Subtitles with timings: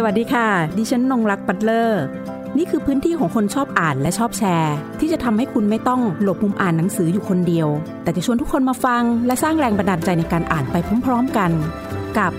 [0.00, 0.48] สวัสดีค่ะ
[0.78, 2.02] ดิฉันนงรักปัตเลอร์
[2.56, 7.68] นี่คือพื้นที่ของคนชอบอ่านและชอบแชร์ ที่จะทำให้คุณไม่ต้องหลบมุมอ่านหนังสืออยู่คนเดียว
[8.02, 11.50] แต่จะชวนทุกคนมาฟัง และสร้างแรงบันดาลใจในการอ่านไปพร้อมๆกัน
[12.18, 12.32] กับ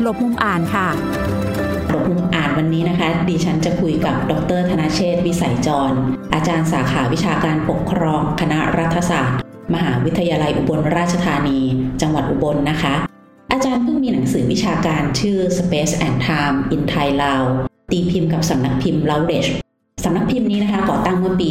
[0.00, 0.88] หลบมุมอ่านค่ะ
[1.88, 5.92] หลบมุมอ่านวันนี้นะคะ ดิฉันจะคุยกับดรธนเชษวิสัยจร
[6.34, 9.40] อาจารย์สาขาวิชาการปกครอง คณะรัฐศาสตร์
[9.74, 11.60] มหาวิทยาลัยอุบลราชธานี
[12.00, 13.15] จังหวัดอุบลนะคะ
[13.52, 17.42] อาจารย์เพิ่งมีหนังสือวิชาการชื่อ Space and Time in Thai Lao
[17.90, 19.50] ตีพิมพ์กับสำนักพิมพ์ l o u d e g e
[20.04, 21.48] สำนักพิมพ์นี้นะคะก่อตั้งเมื่อปี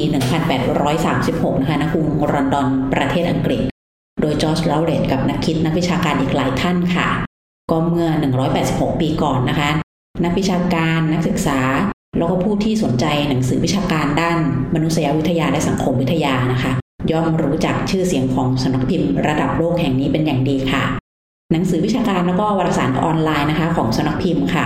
[0.79, 3.61] 1836 นะคะณกรุงลอนดอนประเทศอังกฤษ
[4.21, 7.09] โดยจอร์จลาวเรดกับนักคิดนักวิชาการอีกหลายท่านค่ะ
[7.71, 8.07] ก็เมื่อ
[8.55, 9.69] 186 ปีก่อนนะคะ
[10.23, 11.59] นักวิชาการนักศึกษา
[12.17, 14.37] แล้วก็ผู้ที่สนใจหนังสือวิชาการด้าน
[14.75, 16.71] มนุษยวิทยาและสังคมวิทยานะคะ
[17.11, 20.83] ย่อมรู้จักชื่อเสียงของสำนักพิมพ์ระดับโลกแห่งนี้เป็นอย่างดีค่ะ
[21.51, 24.65] หนังสือวิชาการแล้วก็วารสารออนไลน์นะคะของสำนักพิมพ์ค่ะ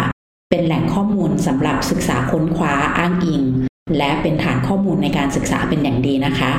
[0.49, 3.43] เป็นแหล่งข้อมูลสำหรับศึกษาค้นคว้าอ้างอิง
[3.97, 6.51] และเป็นฐานข้อมูลในการศึกษาเป็นอย่างดีนะคะ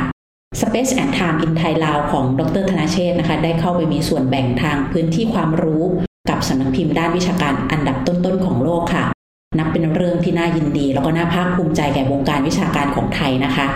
[0.60, 5.82] Space and Time in Thai Lao ของดรธนาเชษนะคะ ได้เข้าไปมีส่วนแบ่งทางพื้นที่ความรู้
[6.30, 9.04] กับสำนักพิมพ์ด้านวิชาการอันดับต้นๆของโลกค่ะ
[9.58, 13.66] นับเป็นเรื่องที่น่ายินดี แล้วก็น่าภาคภูมิใจแก่วงการวิชาการของไทยนะคะ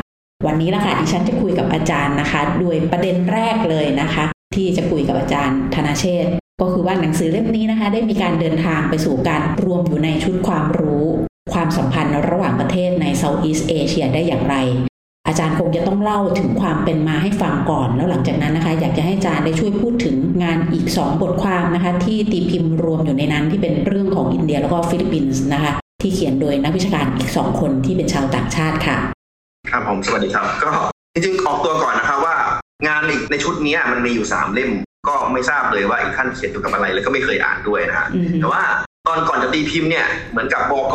[0.47, 6.27] วันนี้ละค่ะดิฉันจะคุยกับอาจารย์นะคะ ด้วยประเด็นแรกเลยนะคะ ที่จะคุยกับอาจารย์ธนาเชษ
[6.61, 11.07] ก็คือว่าหนังสือเล่มนี้นะคะ ได้มีการเดินทางไปสู่การรวมอยู่ในชุดความรู้
[11.53, 14.57] ความสัมพันธ์ระหว่างประเทศใน Southeast Asia ได้อย่างไร
[15.27, 28.97] อาจารย์คงจะต้องเล่าถึงความเป็นมาให้ฟังก่อน แล้วหลังจากนั้นนะคะ อยากจะให้อาจารย์ได้ช่วยพูดถึงงานอีก 2 บทความนะคะ ที่ตีพิมพ์รวมอยู่ในนั้นที่เป็นเรื่องของอินเดียแล้วก็ฟิลิปปินส์นะคะ ที่เขียนโดยนักวิชาการอีก 2 คนที่เป็นชาวต่างชาติค่ะ
[29.71, 30.71] ครับผมสวัสดีครับก็
[31.15, 32.35] จริงๆออกตัวก่อนนะครับว่า
[32.87, 34.71] งานอีกในชุดนี้มันมีอยู่สามเล่ม
[35.09, 38.63] ก็ไม่ทราบเลยว่าอีกท่านเขียนเกี่ยวกับอะไรแล้วก็ไม่เคยอ่านด้วยนะฮะอืมแต่ว่า
[39.07, 40.95] ตอนก่อนจะตีพิมพ์เนี่ยเหมือนกับบก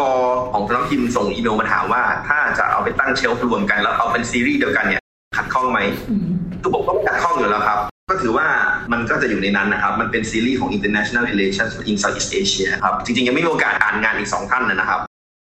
[0.53, 5.01] ของสำนักพิมพ์ส่งอีเมลมาถามว่า ถ้าจะเอาไปตั้งเชลฟ์รวมกันแล้วเอาเป็นซีรีส์เดียวกันเนี่ย
[5.37, 6.23] ขัดข้องไหมอืม
[6.61, 8.47] คือผมก็ไม่ขัดข้องอยู่แล้วครับ ก็ถือว่า
[8.91, 14.99] มันก็จะอยู่ในนั้นนะครับ มันเป็นซีรีส์ของ international relations in Southeast Asia ครับ จริงๆ ยังไม่มีโอกาสอ่านงานอีกสองท่านนะครับ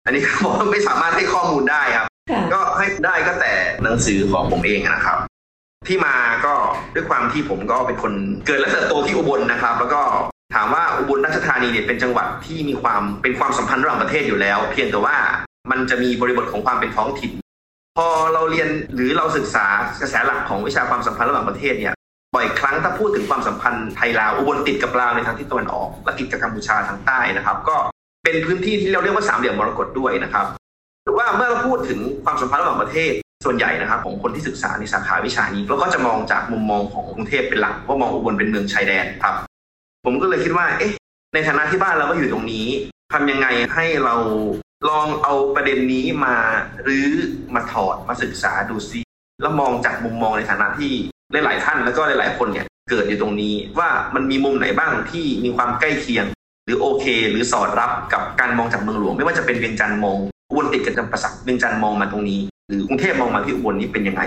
[0.05, 5.17] อันนี้ผมไม่สามารถให้ข้อมูลได้ครับค่ะก็ให้ได้ก็แต่หนังสือของผมเองนะครับ
[5.87, 6.15] ที่มา
[6.45, 6.53] ก็
[6.95, 8.13] ด้วยความที่ผมก็เป็นคน
[8.47, 10.01] เกิดและเติบโตที่อุบลนะครับ แล้วก็
[10.55, 15.17] ถามว่าอุบลราชธานีเนี่ยเป็นจังหวัดที่มีความเป็นความสัมพันธ์ระหว่างประเทศอยู่แล้ว เพียงแต่ว่า
[15.71, 17.31] มันจะมีบริบทของความเป็นท้องถิ่น
[17.97, 19.65] พอเราเรียนหรือเราศึกษา
[20.01, 21.93] กระแสหลักของวิชาความสัมพันธ์ระหว่างประเทศเนี่ย
[22.35, 27.77] บ่อยครั้งถ้าพูดถึงความสัมพันธ์ไทยลาวอุบลติดกับลาวในทางทิศตะวันออกและติดกับกัมพูชาทางใต้นะครับ ก็
[28.23, 30.45] เป็นพื้นที่ที่เราเรียกว่าสามเหลี่ยมมรกตด้วยนะครับ
[31.03, 33.11] หรือว่าเมื่อเราพูดถึงความสัมพันธ์ระหว่างประเทศ
[33.45, 39.35] ส่วนใหญ่นะครับของคนที่ศึกษาในสาขาวิชานี้เราก็จะมองจากมุมมองของกรุงเทพเป็นหลักว่ามองอุบลเป็นเมืองชายแดนครับ
[40.05, 40.93] ผมก็เลยคิดว่า เอ๊ะ
[41.33, 42.67] ในฐานะที่บ้านเราก็อยู่ตรงนี้
[43.13, 44.15] ทำยังไงให้เรา
[44.89, 46.35] ลองเอาประเด็นนี้มา
[46.87, 47.09] รื้อ
[47.55, 48.99] มาถอดมาศึกษาดูซิ
[49.41, 50.91] แล้วมองจากมุมมองในฐานะที่
[51.31, 56.25] หลายๆท่านแล้วก็หลายๆคนเนี่ยเกิดอยู่ตรงนี้ว่ามันมีมุมไหนบ้างที่มีความใกล้เคียง
[56.67, 60.17] หรือโอเค หรือสอดรับกับการมองจากเมืองหลวง ไม่ว่าจะเป็นเวียงจันทร์มอง
[60.49, 64.21] อุบลติดกับจำปาสักเวียงจันทร์มองมาตรงนี้ หรือกรุงเทพมองมาที่อุบลนี้เป็นยังไง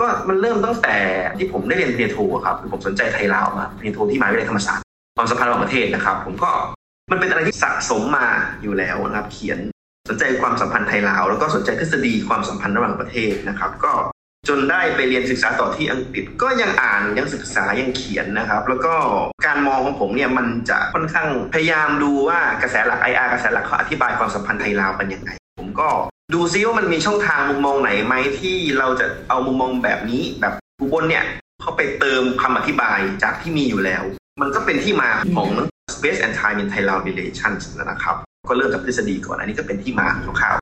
[0.00, 0.96] ก็มันเริ่มตั้งแต่
[1.38, 4.84] ที่ผมได้เรียนปริญญาโทครับคือผมสนใจไทยลาวมาปริญญาโทที่มหาวิทยาลัยธรรมศาสตร์
[5.16, 6.50] ความสัมพันธ์ระหว่างประเทศนะครับ ผมก็
[7.10, 8.26] มันเป็นอะไรที่สะสมมา
[8.62, 9.58] อยู่แล้วนะครับ เขียน
[10.08, 13.92] สนใจความสัมพันธ์ไทยลาวแล้วก็สนใจทฤษฎีความสัมพันธ์ระหว่างประเทศนะครับ ก็
[14.48, 18.94] จนได้ไปเรียนศึกษาต่อที่อังกฤษก็ยังอ่านยังศึกษายังเขียนนะครับ แล้วก็
[19.46, 25.88] การมองของผมเนี่ยมันจะค่อนข้างพยายามดูว่ากระแสหลัก IR กระแสหลักเขาอธิบายความสัมพันธ์ไทยลาวเป็นยังไง ผมก็
[26.34, 31.24] ดูซิว่ามันมีช่องทางมุมมองไหนไหมที่เราจะเอามุมมองแบบนี้แบบอุบลเนี่ย
[31.62, 34.02] เขาไปเติมคำอธิบายจากที่มีอยู่แล้ว
[34.40, 35.48] มันก็เป็นที่มาของ
[35.94, 38.16] Space and Time in Thai Lao Relations นะครับ
[38.48, 40.56] ก็เริ่มจากทฤษฎีก่อนอันนี้ก็เป็นที่มาคร่าว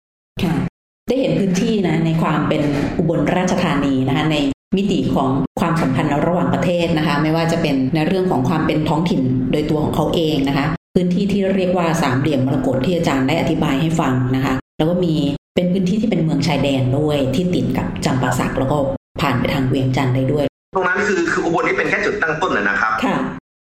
[1.15, 2.63] ได้เห็นพื้นที่นะในความเป็น
[2.99, 4.37] อุบลราชธานีนะคะใน
[4.77, 5.31] มิติของ
[5.61, 9.23] ความสัมพันธ์ระหว่างประเทศนะคะ ไม่ว่าจะเป็นในเรื่องของความเป็นท้องถิ่น
[9.53, 15.15] โดยตัวของเขาเองนะคะ พื้นที่ที่เรียกว่าสามเหลี่ยมมรกตที่อาจารย์ได้อธิบายให้ฟังนะคะ แล้วก็มี
[15.55, 18.77] เป็นพื้นที่ที่เป็นเมืองชายแดนด้วยที่ติดกับจำปาสักแล้วก็
[19.21, 23.17] ผ่านไปทางเวียงจันทร์ได้ด้วยๆตรงนั้นคือคืออุบลนี่เป็นแค่จุดตั้งต้นนะนะครับค่ะ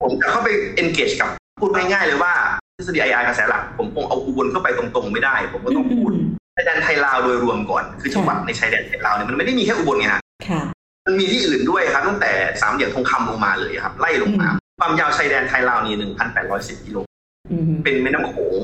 [0.03, 0.49] ผมจะเข้าไป
[0.83, 1.29] engage กับ
[1.61, 2.33] พูดง่ายๆเลยว่า
[2.77, 6.11] ทฤษฎี IR กระแสหลักผมคงเอาอุบลเข้าไปตรงๆไม่ได้ ผมก็ต้องพูด
[6.55, 10.63] ชายแดนไทยลาวโดยรวมก่อน คือจังหวัดในชายแดนไทยลาวเนี่ยมันไม่ได้มีแค่อุบลไงฮะค่ะ
[11.07, 14.49] มันมีที่อื่นด้วยครับ ตั้งแต่สามเหลี่ยมทองคำลงมาเลยครับ ไล่ลงมา
[14.81, 15.95] ความยาวชายแดนไทยลาวนี่
[16.41, 16.99] 1,810กิโล
[17.51, 18.55] อืมเป็นแม่น้ำโขง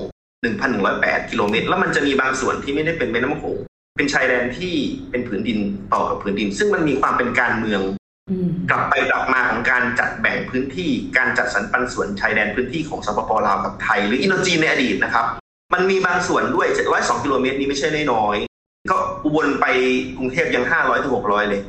[0.63, 3.57] 1,108กิโลเมตร แล้วมันจะมีบางส่วนที่ไม่ได้เป็นแม่น้ำโขง
[3.97, 4.75] เป็นชายแดนที่
[5.11, 5.59] เป็นผืนดิน
[5.93, 7.81] ต่อกับผืนดิน ซึ่งมันมีความเป็นการเมือง
[8.31, 15.27] อืมกลับไปกลับมาของการจัดแบ่งพื้นที่การจัดสรรปันส่วนชายแดนพื้นที่ของสปปลาวกับไทย หรืออินโดจีนในอดีตนะครับ
[15.73, 19.67] มันมีบางส่วนด้วย702กิโลเมตรนี้ไม่ใช่น้อยๆก็อุบลไป
[20.19, 21.61] กรุงเทพยัง 500ถึง600 เลย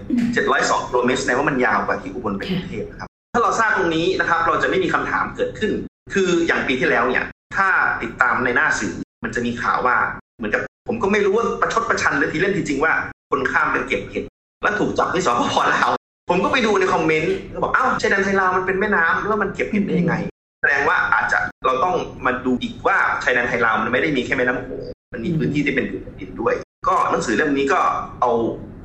[0.42, 5.72] 702กิโลเมตรแสดงว่ามันยาวกว่าที่อุบลไปกรุงเทพนะครับ ถ้าเราทราบตรงนี้นะครับ เราจะไม่มีคำถามเกิดขึ้น
[6.14, 7.24] คืออย่างปีที่แล้วเนี่ย
[7.58, 7.70] ถ้า
[8.02, 8.94] ติดตามในหน้าสื่อ
[9.24, 9.96] มันจะมีข่าวว่า
[10.38, 12.94] เหมือนกับผมก็ไม่รู้ว่าประชดประชันหรือทีเล่นทีจริงว่า
[13.32, 14.24] คนข้ามไปเก็บเห็ด
[14.64, 15.94] แล้วถูกจับที่สปปลาว
[16.30, 20.16] ผมก็ไปดูในคอมเมนต์ก็บอก อ้าวชายแดนไทยลาวมันเป็นแม่น้ำแล้วมันเก็บเห็ดได้ยังไง
[20.62, 26.54] แสดงว่าอาจจะเราต้องมาดูอีกว่าชายแดนไทยลาวมันไม่ได้มีแค่แม่น้ำโขงมันมีพื้นที่ที่เป็นผืนแผ่นดินด้วย
[26.88, 27.80] ก็หนังสือเล่มนี้ก็
[28.22, 28.32] เอา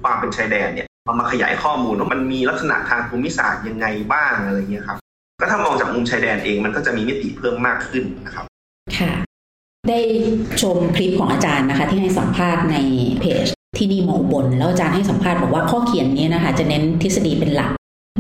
[0.03, 4.99] ความเป็นชายแดนเนี่ยมามาขยายข้อมูลว่ามันมีลักษณะทางภูมิศาสตร์ยังไงบ้างอะไรเงี้ยครับ
[5.41, 8.45] ก็ถ้ามองจากมุมชายแดนเองมันก็จะมีมิติเพิ่มมากขึ้นนะครับ
[8.99, 9.13] ค่ะ
[9.89, 10.01] ได้
[10.63, 12.77] ชมคลิปของอาจารย์นะคะ ที่ให้สัมภาษณ์ใน
[13.21, 13.47] เพจ
[13.79, 17.71] ที่นี่มองบน แล้วอาจารย์ให้สัมภาษณ์บอกว่าข้อเขียนนี้นะคะ จะเน้นทฤษฎีเป็นหลัก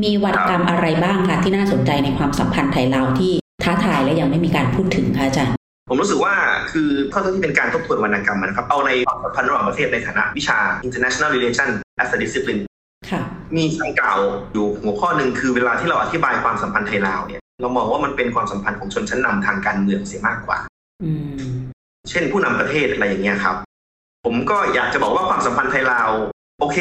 [0.04, 3.32] มีวัตกรรมอะไรบ้างคะที่น่าสนใจในความสัมพันธ์ไทยลาวที่
[3.66, 5.56] ท้าทายและยังไม่มีการพูดถึงคะอาจารย์
[5.88, 6.34] ผมรู้สึกว่า
[6.72, 11.68] คือเท่าที่เป็นการทบทวนวรรณกรรมนะครับ เอาในความสัมพันธ์ระหว่างประเทศในฐานะวิชา international relation
[12.02, 12.62] as a discipline
[13.10, 13.22] ค่ะ
[13.56, 14.18] มีคำกล่าว
[14.52, 20.58] อยู่หัวข้อหนึ่งคือเวลาที่เราอธิบายความสัมพันธ์ไทยลาวเนี่ยเรามองว่ามันเป็นความสัมพันธ์ของชนชั้นนำทางการเมืองเสียมากกว่า
[21.02, 21.50] อืม
[22.10, 23.56] เช่นผู้นำประเทศอะไรอย่างเงี้ยครับ
[24.24, 26.10] ผมก็อยากจะบอกว่าความสัมพันธ์ไทยลาว
[26.60, 26.78] โอเค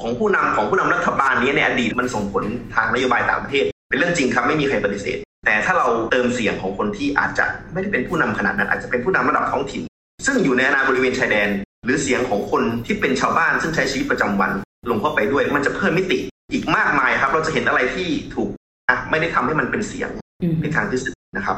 [0.00, 9.82] ของผู้นำของผู้นำรัฐบาลนี้ในอดีตมันส่งผลทางนโยบายต่างประเทศ เป็นเรื่องจริงครับไม่มีใครปฏิเสธ แต่ถ้าเราเติมเสียงของคนที่อาจจะไม่ได้เป็นผู้นำขนาดนั้น อาจจะเป็นผู้นำระดับท้องถิ่น
[10.26, 11.48] ซึ่งอยู่ในอาณาบริเวณชายแดน
[11.84, 14.50] หรือเสียงของคนที่เป็นชาวบ้านซึ่งใช้ชีวิตประจำวัน
[14.90, 16.18] ลงเข้าไปด้วยมันจะเพิ่มมิติ
[16.52, 18.48] อีกมากมายครับ เราจะเห็นอะไรที่ถูก
[18.88, 20.10] อะไม่ได้ทำให้มันเป็นเสียง
[20.42, 21.56] อืมในทางทฤษฎีนะครับ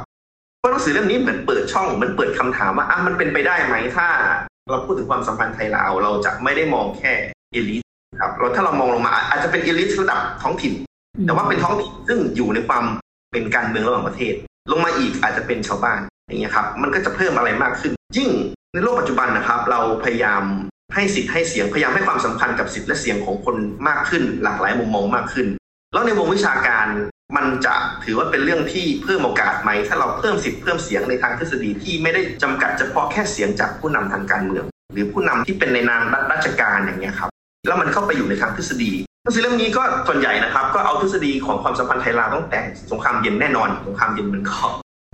[0.58, 4.08] เพราะหนังสือเล่มนี้เหมือนเปิดช่องเหมือนเปิดคำถามว่าอะมันเป็นไปได้ไหมถ้า
[4.70, 7.12] เราพูดถึงความสัมพันธ์ไทยลาวเราจะไม่ได้มองแค่
[7.52, 7.82] เอลิท
[8.20, 10.72] ครับเราถ้าเรามองลงมาอาจจะเป็นเอลิทระดับท้องถิ่น
[11.26, 12.84] แต่ว่าเป็นท้องถิ่นซึ่งอยู่ในความ
[13.32, 14.34] เป็นการเมืองระหว่างประเทศ
[14.70, 18.30] ลงมาอีกอาจจะเป็นชาวบ้านอย่างเงี้ยครับมันก็จะเพิ่มอะไรมากขึ้น ยิ่ง
[18.72, 20.42] ในโลกปัจจุบันนะครับ เราพยายาม
[20.94, 23.56] ให้สิทธิ์ให้เสียงพยายามให้ความสำคัญกับสิทธิ์และเสียงของคน
[23.88, 25.46] มากขึ้น หลากหลายมุมมองมากขึ้น
[25.92, 26.86] แล้วในวงวิชาการ
[27.36, 27.74] มันจะ
[28.04, 37.30] ถือว่าเป็นเรื่องที่เพิ่มโอกาสไหม ถ้าเราเพิ่มสิทธิ์เพิ่มเสียงในทางทฤษฎีที่ไม่ได้จำกัดเฉพาะแค่เสียงจากผู้นำทางการเมือง หรือผู้นำที่เป็นในนามราชการอย่างเงี้ยครับ
[37.66, 38.92] แล้วมันเข้าไปอยู่ในทางทฤษฎี
[39.22, 42.60] หนังสือเล่มนี้ก็ส่วนใหญ่นะครับ ก็เอาทฤษฎีของความสัมพันธ์ไทยลาวตั้งแต่
[42.90, 44.56] สงครามเย็นแน่นอนสงครามเย็นมันก็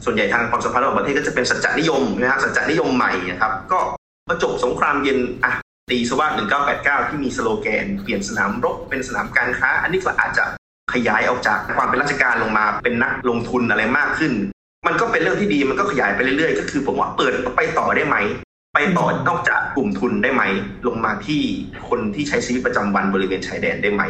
[0.05, 3.78] ส่วนใหญ่ทางความสัมพันธ์ระหว่างประเทศก็จะเป็นสัจจนิยมนะฮะสัจจนิยมใหม่นะครับ ก็
[4.26, 5.52] พอจบสงครามเย็นอะ
[5.90, 6.32] ตีสวัสด
[6.70, 10.44] 1989 ที่มีสโลแกน เปลี่ยนสนามรบเป็นสนามการค้า อันนี้ก็อาจจะ
[10.93, 14.32] ขยายออกจากความเป็นราชการลงมาเป็นนักลงทุนอะไรมากขึ้น
[14.87, 18.16] มันก็เป็นเรื่องที่ดีมันก็ขยายไปเรื่อยๆ ก็คือผมว่าเปิดไปต่อได้ไหม
[18.80, 20.42] ไปต่อนอกจากกลุ่มทุนได้ไหม
[20.86, 21.40] ลงมาที่
[21.88, 24.02] คนที่ใช้ชีวิตประจำวันบริเวณชายแดนได้ไหม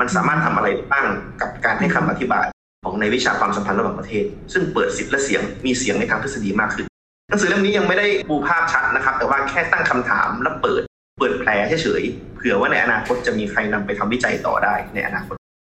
[0.00, 1.06] มันสามารถทำอะไรบ้าง
[1.40, 2.46] กับการให้คำอธิบาย
[2.84, 6.86] ของในวิชาความสัมพันธ์ระหว่างประเทศ ซึ่งเปิดสิทธิ์และเสียงมีเสียงในทางทฤษฎีมากขึ้น
[7.28, 10.82] หนังสือเล่มนี้ยังไม่ได้ปูภาพชัดนะครับ แต่ว่าแค่ตั้งคำถามและเปิด
[11.18, 11.50] เปิดแผล
[11.82, 15.36] เฉยๆเผื่อว่าในอนาคตจะมีใครนำไปทำวิจัยต่อได้ในอนาคต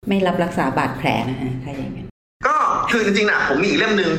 [0.09, 2.07] ไม่รับรักษาบาดแผลนะคะถ้าอย่างนั้น
[2.47, 2.57] ก็
[2.91, 4.13] คือจริงๆนะผมมีอีกเล่มหนึ่ง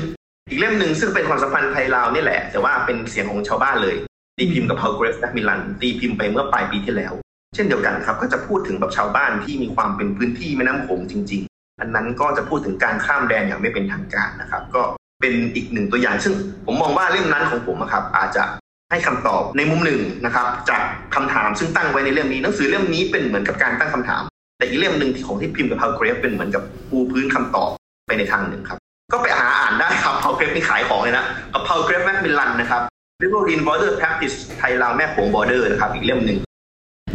[0.50, 3.96] อีกเล่มหนึ่งซึ่งเป็นความสัมพันธ์ไทยลาวนี่แหละ แต่ว่าเป็นเสียงของชาวบ้านเลย
[4.38, 7.14] ตีพิมพ์กับ Paul Graves นักมิลันตีพิมพ์ไปเมื่อปลายปีที่แล้ว
[7.56, 14.82] เช่นเดียวกันครับก็จะพูดถึงแบบชาวบ้านที่มีความเป็นพื้นที่แม่น้ำโขงจริง ๆ อันนั้นก็จะพูดถึงการข้ามแดนอย่างไม่เป็นทางการนะครับ ก็
[15.22, 16.34] เป็นอีกหนึ่งตัวอย่าง ซึ่ง
[16.66, 18.44] ผมมองว่าเล่มนั้นของผมอะครับอาจจะ
[18.92, 20.82] ให้คำตอบในมุมหนึ่งนะครับจาก
[21.16, 24.24] คำถามซึ่งตั้งไว้ในเล่มนี้หนังสือเล่มนี้เป็นเหมือนกับการตั้งคำถาม
[24.58, 27.70] แต่อีกเล่มหนึ่งที่ของที่พิมพ์กับ Paul Graves เป็นเหมือนกับปูพื้นคำตอบ
[28.08, 28.80] ไปในทางหนึ่งครับ
[29.12, 32.82] ก็ไปหาอ่านได้ครับ Paul Graves นี่ขายของเลยนะกับ Paul Graves Macmillan นะครับ
[33.24, 36.38] Riverine Border Practice ไทยลาวแม่โขง Border นะครับ อีกเล่มหนึ่ง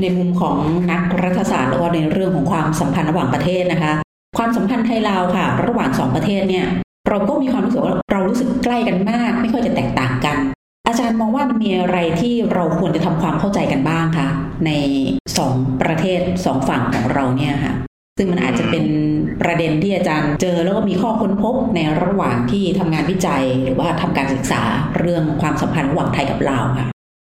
[0.00, 0.56] ในมุมของ
[0.92, 3.92] นักรัฐศาสตร์แล้วก็ในเรื่องของความสัมพันธ์ระหว่างประเทศนะคะ
[4.38, 6.66] ความสัมพันธ์ไทยลาวค่ะ ระหว่างสองประเทศเนี่ย
[7.08, 10.36] เราก็มีความรู้สึกว่าเรารู้สึกใกล้กันมาก ไม่ค่อยจะแตกต่างกัน
[10.86, 14.28] อาจารย์มองว่ามันมีอะไรที่เราควรจะทำความเข้าใจกันบ้างคะ
[14.66, 14.70] ใน
[15.38, 17.74] สองประเทศสองฝั่งของเราเนี่ยค่ะ
[18.22, 18.84] ซึ่งมันอาจจะเป็น
[19.42, 24.62] ประเด็นที่อาจารย์เจอแล้วก็มีข้อค้นพบในระหว่างที่ทำงานวิจัย หรือว่าทำการศึกษา
[24.98, 26.88] เรื่องความสัมพันธ์ระหว่างไทยกับลาวค่ะ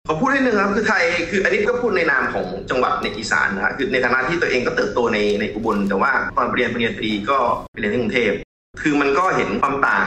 [0.08, 7.38] ขอพูดนิดนึงครับคือไทยคืออันนี้ก็พูดในนามของจังหวัดในอีสานนะครับคือในฐานะที่ตัวเองก็เติบโตในในอุบล แต่ว่าตอนเรียนปริญญาตรีก็
[7.72, 8.32] ไปเรียนที่กรุงเทพ
[8.82, 10.06] คือมันก็เห็นความต่าง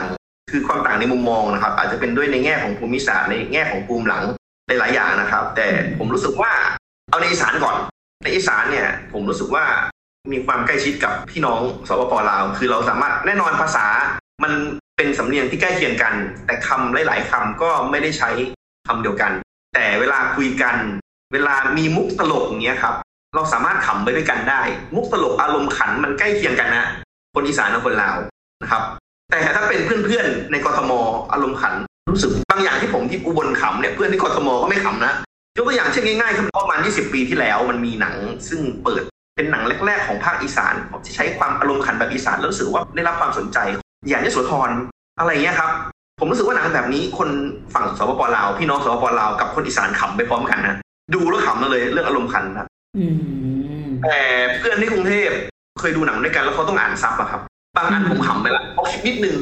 [0.50, 4.24] คือความต่างในมุมมองนะครับ อาจจะเป็นด้วยในแง่ของภูมิศาสตร์ในแง่ของภูมิหลัง
[4.66, 5.68] หลายๆอย่างนะครับ แต่
[5.98, 6.52] ผมรู้สึกว่า
[7.10, 7.76] เอาในอีสานก่อน
[8.22, 9.64] ในอีสานเนี่ยผมรู้สึกว่า
[10.32, 13.86] มีความใกล้ชิดกับพี่น้องสปปลาว คือเราสามารถแน่นอนภาษา
[14.42, 14.52] มัน
[14.96, 16.14] เป็นสำเนียงที่ใกล้เคียงกัน
[16.46, 18.30] แต่คำหลาย ๆคำก็ไม่ได้ใช้
[18.86, 19.32] คำเดียวกัน
[19.74, 20.76] แต่เวลาคุยกัน
[21.32, 22.94] เวลามีมุกตลกอย่างเงี้ยครับ
[23.34, 24.62] เราสามารถขำไปด้วยกันได้
[24.94, 26.86] มุกตลกอารมณ์ขันมันใกล้เคียงกันนะ
[27.34, 28.16] คนอีสานกับคนลาว
[28.62, 28.82] นะครับ
[29.30, 30.92] แต่ถ้าเป็นเพื่อน ๆ ในกทม
[31.32, 31.74] อารมณ์ขัน
[32.10, 35.12] รู้สึกบางอย่างที่ผมที่อุบลขำเนี่ยเพื่อนที่กทมก็ไม่ขำนะ
[35.56, 38.14] ยกตัวอย่างเช่นง่ายๆคือประมาณ 20 ปีที่แล้วมันมีหนัง
[38.48, 39.02] ซึ่งเปิด
[39.36, 40.74] เป็นหนังแรกๆของภาคอีสาน
[41.04, 43.58] ที่ใช้ความอารมณ์ขันแบบอีสานแล้วรู้สึกว่าได้รับความสนใจ
[44.08, 44.70] อย่างยโสธร
[45.18, 45.70] อะไรเงี้ยครับ
[46.20, 47.28] ผมรู้สึกว่าหนังแบบนี้คน
[47.74, 50.76] ฝั่งสปปลาวพี่น้องสปปลาวกับคนอีสานขำไปพร้อมกันนะ
[51.14, 52.66] ดูแล้วขำเลยเรื่องอารมณ์ขันนะ
[54.02, 54.20] แต่
[54.58, 55.30] เพื่อนที่กรุงเทพ
[55.80, 57.40] เคยดูหนังด้วยกันแล้วเขาต้องอ่าน sub อะครับ
[57.76, 59.36] บางอันผมขำไปละพอคิดนิดนึง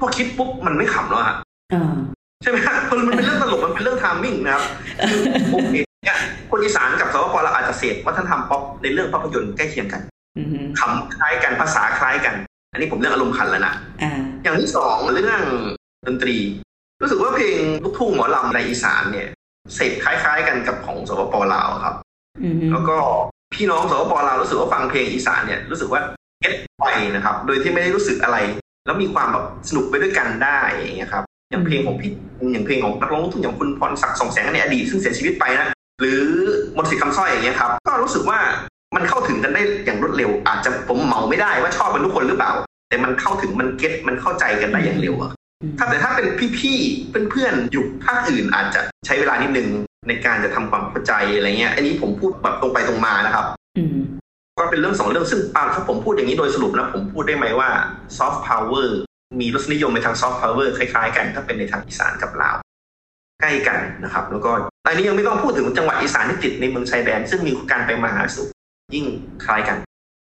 [0.00, 1.36] พอคิดปุ๊บมันไม่ขำแล้วฮะ
[2.42, 4.64] ใช่ไหมครับมันเป็นเรื่องตลกมันเป็นเรื่อง timing นะครับ
[5.52, 5.91] โอเคเนี่ยคน
[6.64, 10.02] อีสานกับสปป.ลาวอาจจะเสพวัฒนธรรมป๊อปในเรื่องภาพยนตร์ใกล้เคียงกัน
[10.78, 12.34] ขำคล้ายกันภาษาคล้ายกัน
[12.72, 13.74] อันนี้ผมเรื่องอารมณ์ขันแล้วนะ
[14.42, 15.42] อย่างที่สองเรื่อง
[16.06, 16.36] ดนตรี
[17.02, 19.28] รู้สึกว่าเพลงลูกทุ่งหมอลำในอีสานเนี่ย
[19.74, 21.94] เสพคล้าย ๆ กันกับของสปปลาวครับ
[22.72, 22.96] แล้วก็
[23.54, 26.00] พี่น้องสปปลาวรู้สึกว่าฟังเพลงอีสานเนี่ยรู้สึกว่า
[26.40, 28.36] เก็ตไปนะครับ โดยที่ไม่ได้รู้สึกอะไร
[28.86, 32.12] แล้วมีความแบบสนุกไปด้วยกันได้อย่างเงี้ยครับอย่างเพลงของพี่
[32.52, 35.68] อย่างเพลงของนักร้องลูกทุ่งอย่างคุณพรศักดิ์สองแสงในอดีตซึ่งเสียชีวิตไปนะ
[36.02, 36.22] หรือ
[36.76, 38.38] มนต์สิทธิ์คำสร้อยอย่างเงี้ยครับ ก็รู้สึกว่า
[38.96, 42.52] มันเข้าถึงกันได้อย่างรวดเร็ว อาจจะผมเมาไม่ได้ว่าชอบกันทุกคนหรือเปล่า
[42.88, 45.30] แต่มันเข้าถึงมัน get มันเข้าใจกันได้อย่างเร็วอะ
[45.78, 46.26] ถ้าแต่ถ้าเป็น
[46.58, 49.68] พี่ๆเพื่อนๆอยู่ภาคอื่นอาจจะใช้เวลานิดนึง
[50.08, 53.46] ในการจะทำความเข้าใจอะไรเงี้ย อันนี้ผมพูดแบบตรงไปตรงมานะครับ
[54.58, 57.70] ก็เป็นเรื่องสองเรื่องซึ่งปาถ้าผมพูดอย่างนี้โดยสรุปนะผมพูดได้ไหมว่า
[58.18, 59.00] ซอฟต์พาวเวอร์
[59.40, 62.56] มีรสนิยมในทางซอฟต์พาวเวอร์คล้ายๆ กันถ้าเป็นในทางอีสานกับลาว
[63.40, 64.52] ใกล้กันนะครับ แล้วก็
[64.86, 68.46] อันนี้ยังไม่ต้องพูดถึงจังหวัดอีสานที่ติดในเมืองชายแดน ซึ่งมีการไปมาหาสู่
[68.94, 69.06] ยิ่ง
[69.44, 69.78] คล้ายกัน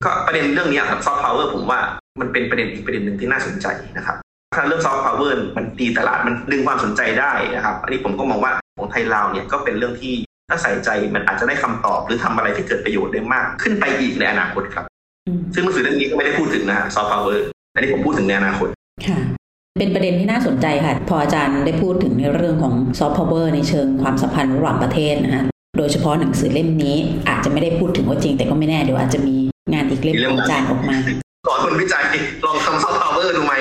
[0.05, 1.81] ก็ประเด็นเรื่องนี้ครับซอฟต์พาวเวอร์ผมว่า
[2.21, 4.17] มันเป็นประเด็นอีกประเด็นหนึ่งที่น่าสนใจนะครับ
[4.57, 10.15] ถ้าเรื่องซอฟต์พาวเวอร์มันตีตลาดมันดึงความสนใจได้นะครับ อันนี้ผมก็มองว่าของไทยลาวเนี่ยก็เป็นเรื่องที่
[10.49, 14.85] ถ้าใส่ใจมันอาจจะได้คำตอบหรือทำอะไรที่เกิดประโยชน์ได้มากขึ้นไปอีกในอนาคตครับ
[15.55, 17.45] ซึ่งหนังสือเรื่องนี้ก็ไม่ได้พูดถึงนะซอฟต์พาวเวอร์
[17.75, 18.69] อันนี้ผมพูดถึงในอนาคต
[19.07, 19.19] ค่ะ
[19.79, 25.45] เป็นประเด็นที่น่าสนใจค่ะ พออาจารย์ได้พูดถึงในเรื่องของซอฟต์พาวเวอร์ในเชิงความสัมพันธ์ระหว่างประเทศนะฮะ
[25.79, 26.97] โดยเฉพาะหนังสือเล่มนี้
[27.29, 29.37] อาจจะไม่ได้พูดถึงว่าจริง แต่ก็ไม่แน่เดี๋ยวอาจจะมี
[29.73, 30.97] งานอีกเล่มของอาจารย์ออกมา
[31.47, 32.05] สอนคนวิจัย
[32.45, 33.55] ลองทำซอฟต์พาวเวอร์ดูไหม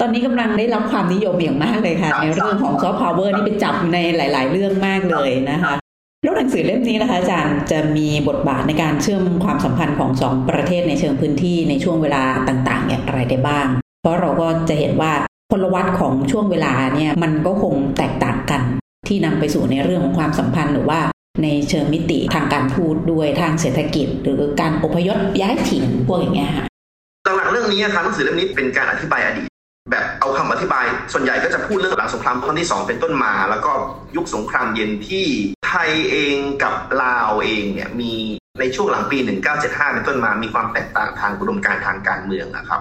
[0.00, 5.74] ตอนนี้กำลังได้รับความนิยมอย่างมากเลยค่ะ ในเรื่องของซอฟต์พาวเวอร์นี่ไปจับในหลาย ๆ เรื่องมากเลยนะคะ
[6.22, 13.66] แล้วหนังสือเล่มนี้นะคะอาจารย์จะมีบทบาทในการเชื่อมความสัมพันธ์ของสองประเทศในเชิงพื้นที่ในช่วงเวลาต่าง ๆ อย่างไรได้บ้าง
[14.02, 15.12] เพราะเราก็จะเห็นว่า
[15.50, 18.62] พลวัตของช่วงเวลาเนี่ยมันก็คงแตกต่างกัน
[19.08, 21.00] ที่นำไปสู่ในเรื่องของความสัมพันธ์หรือว่า
[21.42, 26.66] ในเชิงมิติทางการพูดด้วยทางเศรษฐกิจ หรือการอพยพย้ายถิ่นพวกอย่างเงี้ยค่ะ
[27.36, 29.48] หลักๆเรื่องนี้ครับหนังสือเล่มนี้เป็นการอธิบายอดีต
[29.90, 33.72] แบบเอาคำอธิบาย ส่วนใหญ่ก็จะพูดเรื่องหลังสงครามครั้งที่ 2 เป็นต้นมา แล้วก็
[34.16, 35.26] ยุคสงครามเย็นที่
[35.68, 38.12] ไทยเองกับลาวเองเนี่ยมี
[38.60, 39.18] ในช่วงหลังปี
[39.56, 42.80] 1975 เป็นต้นมามีความแตกต่างทางอุดมการทางการเมืองนะครับ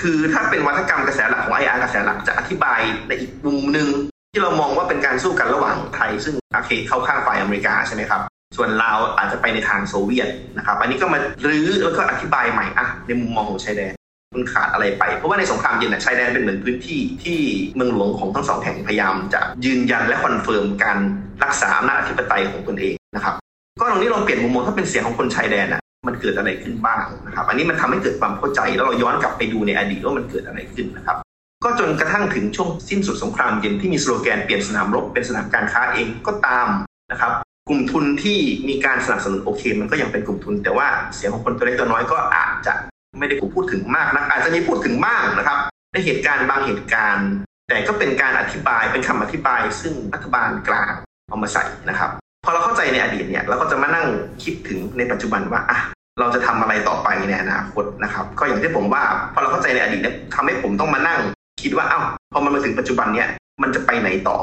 [0.00, 3.88] คือถ้าเป็นวัฒกรรมกระแสหลักของไออากระแสหลักจะอธิบายในอีกมุมหนึ่ง
[4.32, 8.20] ที่เรามองว่าเป็นการสู้กันระหว่างไทย ซึ่งโอเคเข้าข้างฝ่ายอเมริกาใช่ไหมครับ
[8.56, 13.92] ส่วนลาวอาจจะไปในทางโซเวียตนะครับอันนี้ก็มารื้อแล้วก็อธิบายใหม่อะในมุมมองของชายแดน
[14.34, 17.38] มันขาดอะไรไป เพราะว่าในสงครามเย็นชายแดนเป็นเหมือนพื้นที่ที่
[17.76, 20.98] เมืองหลวงของทั้งสองแห่งพยายามจะยืนยันและ confirm การ
[21.44, 23.34] รักษาอำนาจอธิปไตยของตนเองนะครับ
[23.80, 31.16] ก็ตรงนี้เราเปลี่ยนมุมมองถ้าเป็นเสียงของคนชายแดนอะ มันเกิดอะไรขึ้นบ้างนะครับ อันนี้มันทำให้เกิดความเข้าใจแล้วเราย้อนกลับไปดูในอดีตว่ามันเกิดอะไรขึ้นนะครับ
[31.64, 36.68] ก็จนกระทั่งถึงช่วงสิ้นสุดสงครามเย็นที่มีสโลแกนเปลี่ยนสนามรบเป็นสนามการค้าเองก็ตาม
[37.12, 37.32] นะครับ
[37.68, 42.72] กลุ่มทุนที่มีการสนับสนุนโอเค มันก็ยังเป็นกลุ่มทุน แต่ว่าเสียงของคนตัวเล็กตัวน้อยก็อาจจะ
[43.18, 45.58] ไม่ได้ถูกพูดถึงมากนะอาจจะมีพูดถึงบ้างนะครับ
[45.92, 47.28] ในเหตุการณ์บางเหตุการณ์
[47.68, 50.92] แต่ก็เป็นการอธิบายเป็นคำอธิบาย ซึ่งรัฐบาลกลาง
[51.28, 52.10] เอามาใส่นะครับ
[52.44, 54.06] พอเราเข้าใจในอดีตเนี่ยเราก็จะมานั่ง
[54.42, 55.78] คิดถึงในปัจจุบันว่าอะ
[56.20, 61.20] เราจะทำอะไรต่อไปในอนาคตนะครับ ก็อย่างที่ผมว่าพอเราเข้าใจในอดีตเนี่ยทำให้ผมต้องมานั่ง
[61.62, 63.28] คิดว่าอ้าวพอมันมาถึงปัจจุบันเนี่ย
[63.62, 64.36] มันจะไปไหนต่อ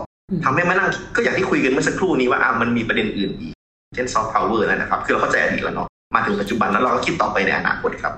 [0.46, 3.54] ทำให้มานั่งก็อย่างที่คุยกันเมื่อสักครู่นี้ว่าอ่ามันมีประเด็นอื่นอีก
[3.96, 8.14] เช่นซอฟต์พาวเวอร์นะครับคือเราเข้าใจอดีตแล้วเนาะมาถึงปัจจุบันแล้วเราก็คิดต่อไปในอนาคตครับ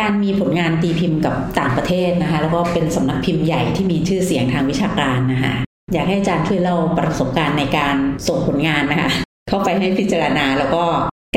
[0.00, 5.54] การมีผลงานตีพิมพ์กับต่างประเทศนะคะ แล้วก็เป็นสำนักพิมพ์ใหญ่ที่มีชื่อเสียงทางวิชาการนะคะ
[5.92, 7.96] อยากให้อาจารย์ช่วยเล่าประสบการณ์ในการ
[8.28, 9.10] ส่งผลงานนะคะ
[9.48, 10.84] เข้าไปให้พิจารณาแล้วก็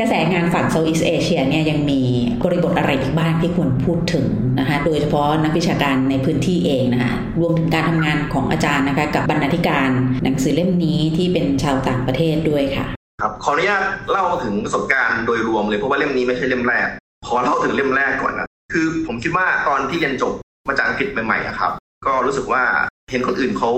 [0.00, 2.00] กระแสงานฝั่งโซอีสเอเชียเนี่ยยังมี
[2.44, 4.26] บริบทอะไรอีกบ้างที่ควรพูดถึง
[4.58, 9.88] นะคะโดยเฉพาะนักวิชาการในพื้นที่เองนะคะรวมถึงการทำงานของอาจารย์นะคะกับบรรณาธิการ
[10.24, 12.86] หนังสือเล่มนี้ที่เป็นชาวต่างประเทศด้วยค่ะ
[13.20, 16.88] ครับขออนุญาตเล่าถึงประสบการณ์โดยรวมเลยเพราะว่าเล่มนี้ไม่ใช่เล่มแรก
[17.26, 20.32] ขอเล่าถึงเล่มแรกก่อนนะคือผมคิดว่าตอนที่เรียนจบ
[20.68, 21.72] มาจากอังกฤษใหม่ๆครับ
[22.06, 22.62] ก็รู้สึกว่า
[23.10, 23.70] เห็นคนอื่นเขา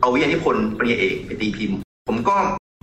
[0.00, 1.76] เอาวิทยานิพนธ์ปริญญาเอกไปตีพิมพ์
[2.08, 2.36] ผมก็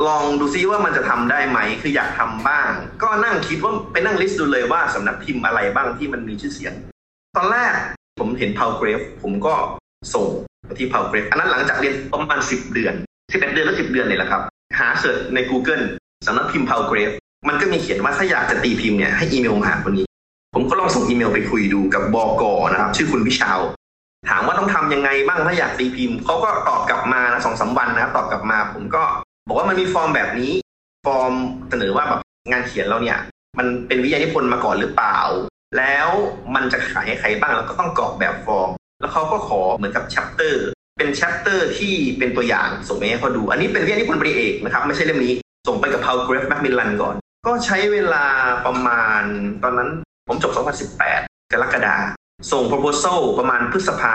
[0.08, 2.72] ลองดูซิว่ามันจะทำได้ไหม คืออยากทำบ้าง
[3.04, 6.74] ก็นั่งคิดว่าไปนั่ง list ดูเลยว่าสำนักพิมพ์อะไรบ้างที่มันมีชื่อเสียง
[7.36, 7.74] ตอนแรก
[8.20, 9.54] ผมเห็น Palgrave ผมก็
[10.14, 10.26] ส่ง
[10.78, 12.94] ที่ Palgrave อันนั้นหลังจากเรียนประมาณสิบเดือน
[13.32, 14.42] สิบเอ็ดเดือนแล้วสิบเดือนเลยแหละครับ
[14.80, 15.84] หา search ใน Google
[16.28, 17.12] สำนักพิมพ์ Palgrave
[17.48, 20.06] มันก็มีเขียนว่าถ้าอยากจะตีพิมพ์เนี่ยให้อีเมลมาหาคนนี้
[20.56, 23.60] ผมก็ลองส่งอีเมลไปคุยดูกับบอกอนะครับ ชื่อคุณวิชาว
[24.30, 29.04] ถามว่าต้องทำยังไงบ้างถ้าอยากตีพิมพ์เขาก็ตอบกลับมานะสองสามวันนะครับตอบกลับมาผมก็
[29.48, 30.54] บอกว่ามันมีฟอร์มแบบนี้
[31.06, 31.34] ฟอร์ม
[31.70, 32.22] เสนอว่าแบบ
[32.52, 33.20] งานเขียนเราเนี่ย
[33.58, 35.20] มันเป็นวิทยานิพนธ์มาก่อนหรือเปล่า
[35.78, 36.10] แล้ว
[36.56, 38.70] มันจะขายให้ใครบ้างเราก็ต้องกรอกแบบฟอร์ม
[39.02, 45.34] แล้วเขาก็ขอเหมือนกับ chapter เป็น chapter ที่เป็นตัวอย่างส่งไปให้เขาดู อันนี้เป็นวิทยานิพนธ์ปริญญาเอกนะครับ ไม่ใช่เล่มนี้
[45.68, 48.26] ส่งไปกับ Palgrave Macmillan ก่อน ก็ใช้เวลา
[48.66, 49.22] ประมาณ
[49.64, 49.90] ตอนนั้น
[50.28, 50.52] ผมจบ
[51.02, 51.96] 2018 กรกฎา
[52.52, 54.12] ส่ง proposal ประมาณพฤษภา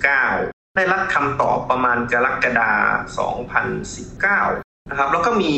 [0.00, 2.70] 2019 ได้รับคำตอบประมาณกรกฎา
[4.40, 5.52] 2019 นะครับ แล้วก็มี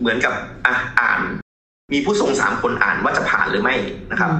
[0.00, 0.34] เหมือนกับ
[0.66, 1.20] อะอ่าน
[1.92, 3.74] มีผู้ส่งสามคนอ่านว่าจะผ่านหรือไม่
[4.10, 4.32] นะครับ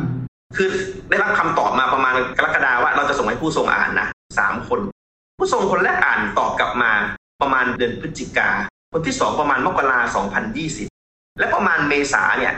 [0.56, 0.68] คือ
[1.08, 4.08] ได้รับคำตอบมาประมาณกรกฎาว่าเราจะส่งให้ผู้ส่งอ่านนะ
[4.38, 4.80] สามคน
[5.38, 6.92] ผู้ส่งคนแรกอ่านตอบกลับมา
[7.42, 8.50] ประมาณเดือนพฤศจิกา
[8.92, 10.88] คนที่สองประมาณมกราสองพันยี่สิบ
[11.38, 12.54] และประมาณเมษาเนี่ย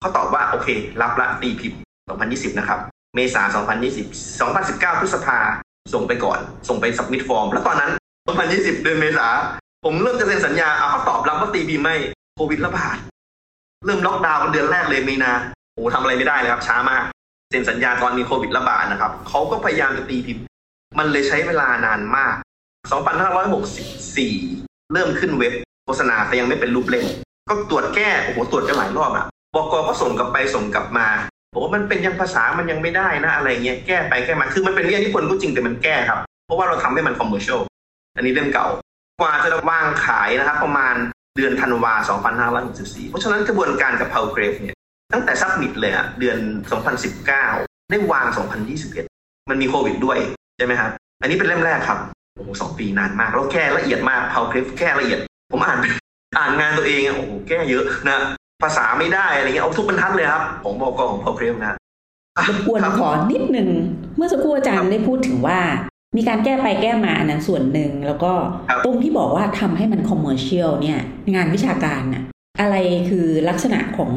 [0.00, 0.68] เขาตอบว่าโอเค
[1.00, 2.80] รับละตีพิมพ์สองพันยี่สิบนะครับ
[3.14, 4.06] เมษาสองพันยี่สิบ
[4.40, 5.38] สองพันสิบเก้าพฤษภา
[5.94, 7.92] ส่งไปก่อน ส่งไปสับมิดฟอร์ม แล้วตอนนั้น
[8.26, 9.28] สองพันยี่สิบเดือนเมษา
[9.84, 11.94] ผมเริ่มจะเซ็นสัญญาเอาเขาตอบรับว่าตีพิมพ์ไม่
[12.34, 12.96] โควิดระบาด
[13.84, 15.32] เริ่มล็อกดาวน์กันเดือนแรกเลยมีนา
[15.74, 17.02] โอ้ทำอะไรไม่ได้เลยครับช้ามาก
[17.50, 20.42] เซ็นสัญญาตอนมีโควิดระบาดนะครับเขาก็พยายามจะตีพิมพ์
[20.98, 22.34] มันเลยใช้เวลานานมาก
[23.58, 25.54] 2564 เริ่มขึ้นเว็บ
[25.84, 27.06] โฆษณาแต่ยังไม่เป็นรูปเล่ม
[27.48, 31.06] ก็ตรวจแก้ โอ้โห ตรวจกันหลายรอบอะบกก็ส่งกลับไปส่งกลับมา
[31.52, 37.60] บอกว่ามันเป็นยังภาษามันยังไม่ได้นะอะไรเงี้ยแก้ไปแก้มาคือมันเป็นเรื่องที่คนก็จริงแต่มันแก้ครับ เพราะว่าเราทำให้มันคอมเมอร์เชียล
[38.16, 38.68] อันนี้เล่มเก่า
[39.20, 40.94] กว่าจะวางขายนะครับ ประมาณ
[41.36, 41.94] เดือนธันวา
[42.52, 44.76] 2564 เพราะฉะนั้นกระบวนการกับเพาเกรฟเนี่ย
[45.12, 46.38] ตั้งแต่ซับมิดเลยอะเดือน
[47.14, 48.26] 2019 ได้วาง
[48.88, 50.18] 2021 มันมีโควิดด้วย
[50.56, 51.98] ใช่ไหมครับ อันนี้เป็นเล่มแรกครับ
[52.36, 55.20] โอ้โหสองปีนานมาก แล้วแก้ละเอียดมาก Palgrave แก้ละเอียด
[55.52, 55.78] ผมอ่าน
[56.38, 58.18] อ่านงานตัวเองอะโอ้โหแก้เยอะนะ
[58.62, 61.76] ภาษาไม่ได้อะไรเงี้ยเอาทุกบรรทัดเลยครับของบอกของ Palgrave นะ
[62.48, 63.68] รบกวนขอนิดนึง
[64.16, 65.60] เมื่อสักครู่อาจารย์ได้พูดถึงว่า
[66.16, 68.32] มีการแก้ไปแก้มาอันนั้นส่วนหนึ่งแล้วก็
[68.84, 71.00] ตรงที่บอกว่าทำให้มัน commercial เนี่ย
[71.34, 72.24] งานวิชาการน่ะ
[72.60, 72.76] อะไร
[73.10, 74.12] คือลักษณะของ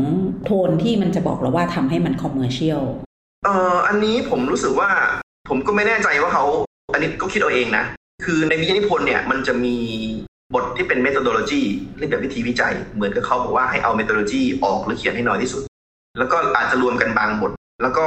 [0.46, 2.84] โทนที่มันจะบอกเราว่าทำให้มันคอมเมอร์เชียล
[3.46, 4.90] เอ่ออันนี้ผมรู้สึกว่า
[5.50, 6.46] ผมก็ไม่แน่ใจว่าเขา
[6.94, 7.84] อันนี้ก็คิดเอาเองนะ
[8.26, 9.76] คือในวิทยานิพนธ์เนี่ยมันจะมี
[10.54, 11.62] บทที่เป็น methodology
[11.98, 15.62] เรียกแบบวิธีวิจัย เหมือนกับเขาบอกว่าให้เอา methodology ออกหรือเขียนให้น้อยที่สุด
[16.18, 17.52] แล้วก็อาจจะรวมกันบางบท
[17.82, 18.06] แล้วก็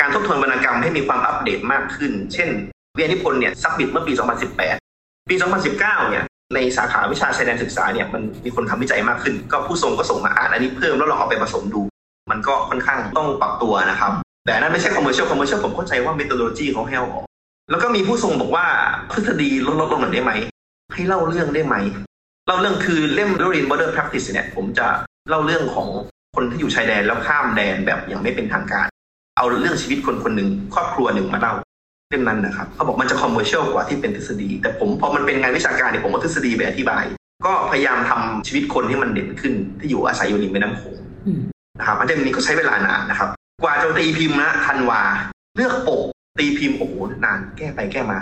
[0.00, 2.48] การทบทวนวรรณกรรมให้มีความอัปเดตมากขึ้น เช่น
[2.94, 4.12] เวิทยานิพนธ์เนี่ยซับบิดเมื่อปี
[4.70, 5.34] 2018 ปี
[5.72, 5.78] 2019
[6.10, 11.82] เนี่ยในสาขาวิชาชายแดนศึกษาเนี่ยมันมีคนทำวิจัยมากขึ้น ก็ผู้ทรงก็ส่งมาอ่านอันนี้เพิ่มแล้วลองเอาไปผสมดู
[12.30, 14.12] มันก็ค่อนข้างต้องปรับตัวนะครับ
[14.44, 17.24] แต่นั่นไม่ใช่ commercial commercial ผมเข้าใจว่า methodology เขาให้เอาออก
[17.70, 18.64] แล้วก็มีผู้ทรงบอกว่า
[19.12, 20.32] ทฤษฎีลดลดลงหน่อยได้ไหม
[20.92, 21.76] ให้เล่าเรื่องได้ไหม
[22.46, 24.86] เล่าเรื่องคือเล่ม Doreen Border Practice เนี่ยผมจะ
[25.28, 25.88] เล่าเรื่องของ
[26.34, 28.86] คนที่อยู่ชายแดนแล้วข้ามแดนแบบย่างไม่เป็นทางการ
[29.36, 31.54] เอาเรื่องชีวิตคนคนหนึ่งครอบครัวหนึ่งมาเล่า
[32.10, 37.04] เล่มนั้นนะครับเขาบอกมันจะ commercial กว่าที่เป็นทฤษฎี แต่ผมพอมันเป็นงานวิชาการเนี่ยผมเอาทฤษฎีไปอธิบาย
[37.46, 40.98] ก็พยายามทำชีวิตคนให้มันเด่นขึ้น ที่อยู่อาศัยอยู่ริมแม่น้ำโขง
[41.78, 43.28] นะครับอันเล่มนี้ก็ใช้เวลานานนะครับ
[43.62, 45.02] กว่าจะตีพิมพ์นะธันวา
[45.56, 46.02] เลือกปก
[46.38, 48.18] ตีพิมพ์โอ้โหนานแก้ไปแก้มา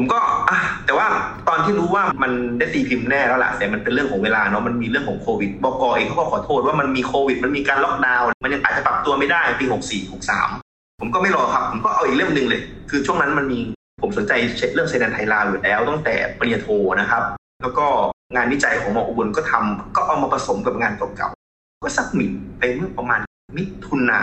[0.00, 1.06] ผมก็อะแต่ว่า
[1.48, 10.10] ตอนที่รู้ว่ามันได้ตีพิมพ์แน่แล้วล่ะแต่มันเป็นเรื่องของเวลาเนาะมันมีเรื่องของโควิดบกเองเขาก็ขอโทษว่ามันมีโควิด มันมีการล็อกดาวน์มันยังอาจจะปรับตัวไม่ได้ปี 64
[10.50, 13.58] 63 ผมก็ไม่รอครับ ผมก็เอาอีกเล่มหนึ่งเลย คือช่วงนั้นมันมี
[14.02, 14.32] ผมสนใจ
[14.74, 16.68] เรื่องเซนันไทยลาวอยู่แล้วตั้งแต่ปริญญาโท
[17.00, 17.22] นะครับ
[17.62, 17.86] แล้วก็
[18.34, 23.20] งานวิจัยของหมออุบลก็ทำก็เอามาผสมกับงานเก่าๆก็สักหมิดไปเมื่อประมาณ
[23.56, 24.20] มิถุนา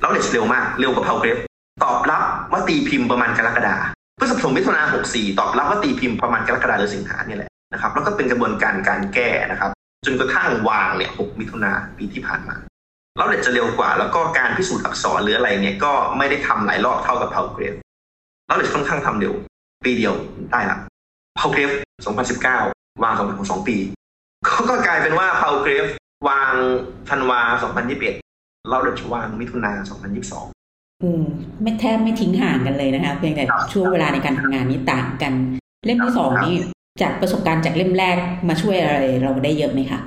[0.00, 1.38] แล้วเลสเร็วมากเร็วกว่าเพาเกรฟ
[1.84, 3.76] ตอบรับว่าตีพิมพ์ประมาณกรกฎา
[4.18, 9.70] พฤษภาคมมิถุนา64 ตอบรับว่าตีพิมพ์ประมาณกรกฎาหรือสิงหาเนี่ยแหละนะครับ แล้วก็เป็นกระบวนการการแก้นะครับ
[10.06, 12.56] จนกระทั่งวางเนี่ย 6 มิถุนาปีที่ผ่านมา
[13.16, 17.74] แล้วเด็ดจะเร็วกว่า แล้วก็การพิสูจน์อักษรหรืออะไรเนี่ยก็ไม่ได้ทำหลายรอบเท่ากับเพาเกรฟ
[18.46, 19.34] แล้วเด็ดค่อนข้างทำเร็ว
[19.84, 20.14] ปีเดียว
[20.50, 20.78] ได้ละ
[21.36, 21.70] เพาเกรฟ
[22.36, 23.76] 2019 วาง2 2ปี
[24.70, 25.86] ก็กลายเป็นว่าเพาเกรฟ
[26.28, 26.52] วาง
[27.08, 27.40] ธันวา
[28.04, 30.65] 2021เราเด็ดวางมิถุนา2022
[31.02, 31.22] อืม
[31.62, 35.32] ไม่แทบไม่ทิ้งห่างกันเลยนะคะเพียงแต่ครับช่วงเวลาในการทำงานนี้ต่างกัน
[35.86, 36.56] เล่มที่สองครับนี่
[37.02, 38.16] จากประสบการณ์จากเล่มแรก
[38.48, 40.00] มาช่วยอะไรเราได้เยอะไหมคะ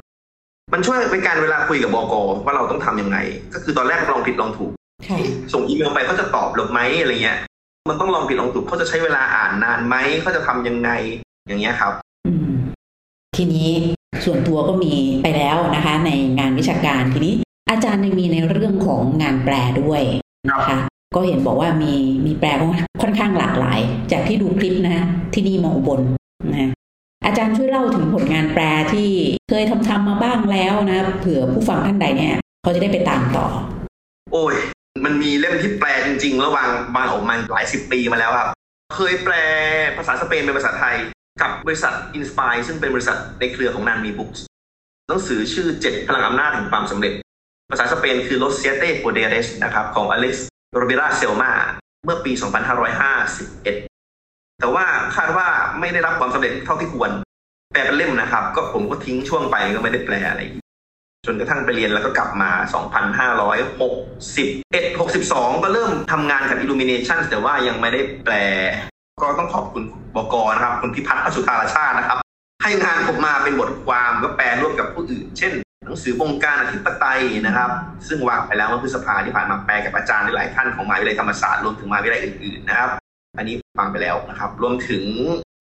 [0.74, 2.14] มันช่วยเป็นการเวลาคุยกับบก
[2.46, 3.18] ว่าเราต้องทำยังไง
[3.54, 4.72] ก็คือตอนแรกลองผิดลองถูก
[5.08, 5.18] ค่ะ
[5.54, 7.40] ส่งอีเมลไปเขาจะตอบหรือไหมอะไรเงี้ย
[7.90, 10.90] มันต้องลองผิดลองถูกเขาจะใช้เวลาอ่านนานไหมเขาจะทำยังไง
[11.48, 11.94] อย่างเงี้ยครับ
[12.28, 12.50] อืม
[13.38, 13.70] ทีนี้
[14.26, 17.34] ส่วนตัวก็มีไปแล้วนะคะ ในงานวิชาการทีนี้
[17.70, 20.02] อาจารย์ยังมีในเรื่องของงานแปลด้วย
[20.48, 20.78] นะคะ
[21.16, 21.94] ก็เห็นบอกว่ามี
[22.26, 22.50] มีแปล
[23.02, 23.80] ค่อนข้างหลากหลาย
[24.12, 26.02] จากที่ดูคลิปนะฮะที่นี่มองอุบล
[26.52, 26.72] นะ
[27.26, 29.10] อาจารย์ช่วยเล่าถึงผลงานแปลที่
[29.50, 33.46] เคยทำทำมาบ้างแล้วนะเผื่อผู้ฟังท่านใดเนี่ยเขาจะได้ไปตามต่อ
[34.32, 34.56] โอ้ย
[35.06, 38.50] มันมีเล่มที่แปลจริงๆแล้ววางวางออกมาหลายสิบปีมาแล้วครับ
[38.96, 39.36] เคยแปล
[39.98, 40.96] ภาษาสเปนเป็นภาษาไทย
[41.42, 44.30] กับบริษัท Inspire ซึ่งเป็นบริษัทในเครือของนานมีบุ๊ก
[45.08, 47.14] หนังสือชื่อเจ็ดพลังอำนาจแห่งความสำเร็จ
[47.70, 51.52] ภาษาสเปนคือ Los Siete Poderes นะครับของอเล็กซ์โรเบราเซลมา
[52.04, 52.32] เมื่อปี
[53.66, 55.48] 2551 แต่ว่าคาดว่า
[55.80, 57.12] ไม่ได้รับความสำเร็จเท่าที่ควร
[57.72, 60.42] แปลเป็นเล่มนะครับ ก็ผมก็ทิ้งช่วงไปก็ไม่ได้แปลอะไร
[61.26, 62.52] จนกระทั่งไปเรียนแล้วก็กลับมา
[63.32, 68.34] 2561 62 ก็เริ่มทำงานกับ Illumination แต่ว่ายังไม่ได้แปล
[69.22, 69.84] ก็ต้องขอบคุณ
[70.16, 72.18] บกนะครับ คุณพิพัฒน์อสุธารชานะครับ
[72.64, 75.54] ให้งานผมมาเป็นบทความก็แปลร่วมกับผู้อื่น เช่น
[75.86, 77.70] หนังสือวงการอธิปไตยนะครับ
[78.08, 82.92] ซึ่งวางไปแล้วเมื่อพฤษภาที่ผ่านมาแปลกับอาจารย์หลายท่านของมหาวิทยาลัยธรรมศาสตร์รวมถึงมหาวิทยาลัยอื่นๆนะครับ
[83.38, 85.04] อันนี้ฟังไปแล้วนะครับ รวมถึง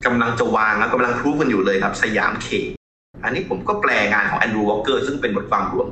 [0.06, 2.48] กำลังจะวางแล้วกำลัง proof กันอยู่เลยครับ สยามเค
[3.24, 5.86] อันนี้ผมก็แปลงานของ Andrew Walker ซึ่งเป็นบทความรวม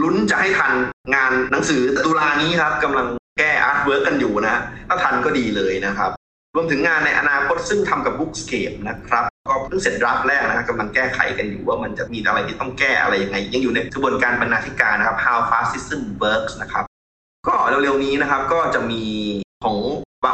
[0.00, 0.72] ลุ้นจะให้ทัน
[1.14, 3.06] งานหนังสือตุลานี้ครับกำลัง
[3.38, 6.10] แก้ artwork กันอยู่นะถ้าทันก็ดีเลยนะครับ
[6.54, 9.24] รวมถึงงานในอนาคตซึ่งทำกับ Bookscape นะครับ
[9.68, 16.84] เพิ่งเสร็จ draft แรกนะครับกำลังแก้ไขกันอยู่ว่ามันจะมีอะไรที่ต้องแก้อะไรยังไง ยังอยู่ในกระบวนการบรรณาธิการนะครับ How Fascism Works นะครับ
[17.48, 19.02] ก็เร็วๆนี้นะครับก็จะมี
[19.64, 19.78] ของ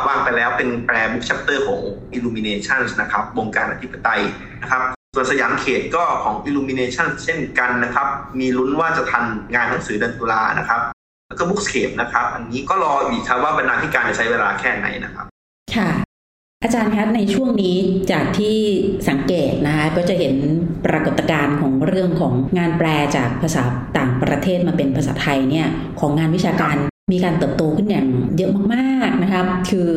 [0.09, 1.81] วางไปแล้วเป็นแปลบุ๊กชัปเตอร์ของ
[2.17, 4.21] Illumination นะครับวงการอธิปไตย
[4.63, 4.83] นะครับ
[5.15, 8.07] ส่วนสยามเขตก็ของ Illumination เช่นกันนะครับ
[8.41, 10.81] มีลุ้นว่าจะทันงานหนังสือเดือนตุลานะครับ
[11.29, 15.27] แล้วก็ Bookscape นะครับ อันนี้ก็รออีกครับว่าบรรณาธิการจะใช้เวลาแค่ไหนนะครับ
[15.77, 15.89] ค่ะ
[16.63, 17.77] อาจารย์คะในช่วงนี้
[18.13, 18.57] จากที่
[19.09, 20.35] สังเกตนะคะก็จะเห็น
[20.87, 23.63] ปรากฏการณ์ของเรื่องของงานแปลจากภาษา
[23.99, 25.69] ต่างประเทศมาเป็นภาษาไทยเนี่ย
[26.01, 26.77] ของงานวิชาการ
[27.13, 29.89] มีการเติบโตขึ้นอย่างเยอะมากๆนะครับ คือ